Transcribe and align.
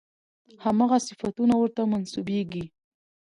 همغه 0.63 0.97
صفتونه 1.07 1.53
ورته 1.57 1.81
منسوبېږي. 1.91 2.65